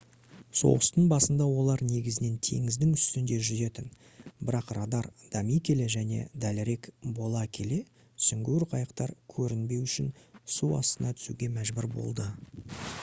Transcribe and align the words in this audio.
соғыстың 0.59 1.09
басында 1.09 1.45
олар 1.57 1.81
негізінен 1.89 2.37
теңіздің 2.47 2.93
үстінде 2.99 3.35
жүзетін 3.49 3.91
бірақ 4.47 4.71
радар 4.79 5.09
дами 5.35 5.59
келе 5.69 5.89
және 5.97 6.23
дәлірек 6.47 6.89
бола 7.21 7.43
келе 7.59 7.79
сүңгуір 8.29 8.67
қайықтар 8.73 9.15
көрінбеу 9.37 9.85
үшін 9.91 10.11
су 10.57 10.71
астына 10.83 11.13
түсуге 11.21 11.55
мәжбүр 11.61 11.93
болды 11.99 12.29